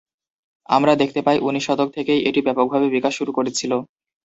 [0.69, 3.71] আমরা দেখতে পাই উনিশ শতক থেকেই এটি ব্যাপকভাবে বিকাশ শুরু করেছিল।